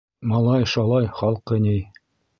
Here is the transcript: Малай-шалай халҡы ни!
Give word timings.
Малай-шалай 0.29 1.05
халҡы 1.21 1.61
ни! 1.67 1.77